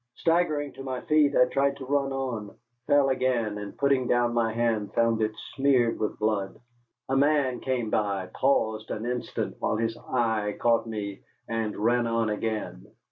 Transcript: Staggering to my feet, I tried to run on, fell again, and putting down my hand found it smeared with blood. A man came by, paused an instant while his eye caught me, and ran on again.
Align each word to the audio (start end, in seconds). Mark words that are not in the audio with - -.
Staggering 0.15 0.73
to 0.73 0.83
my 0.83 1.01
feet, 1.01 1.35
I 1.35 1.45
tried 1.45 1.77
to 1.77 1.85
run 1.85 2.11
on, 2.11 2.57
fell 2.87 3.09
again, 3.09 3.59
and 3.59 3.77
putting 3.77 4.07
down 4.07 4.33
my 4.33 4.51
hand 4.51 4.95
found 4.95 5.21
it 5.21 5.31
smeared 5.53 5.99
with 5.99 6.17
blood. 6.17 6.59
A 7.07 7.15
man 7.15 7.59
came 7.59 7.91
by, 7.91 8.27
paused 8.33 8.89
an 8.89 9.05
instant 9.05 9.57
while 9.59 9.75
his 9.75 9.95
eye 9.95 10.57
caught 10.59 10.87
me, 10.87 11.21
and 11.47 11.77
ran 11.77 12.07
on 12.07 12.31
again. 12.31 12.87